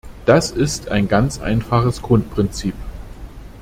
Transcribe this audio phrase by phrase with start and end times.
[0.25, 2.73] Das ist ein ganz einfaches Grundprinzip.